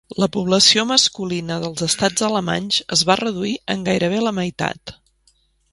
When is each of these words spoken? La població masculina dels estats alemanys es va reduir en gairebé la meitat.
La 0.21 0.27
població 0.35 0.85
masculina 0.91 1.57
dels 1.65 1.83
estats 1.89 2.25
alemanys 2.29 2.81
es 2.97 3.07
va 3.11 3.21
reduir 3.25 3.53
en 3.75 3.87
gairebé 3.91 4.25
la 4.29 4.35
meitat. 4.43 4.99